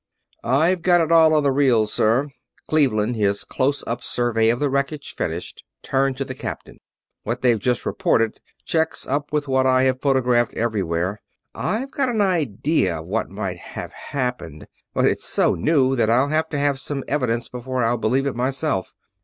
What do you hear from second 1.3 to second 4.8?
on the reels, sir." Cleveland, his close up survey of the